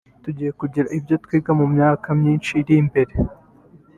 [0.23, 3.13] Tugiye kugira ibyo twiga mu myaka myinshi iri imbere